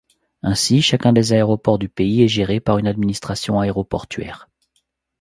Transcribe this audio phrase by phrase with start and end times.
[0.41, 4.49] Ainsi, chacun des aéroports du pays est géré par une administration aéroportuaire.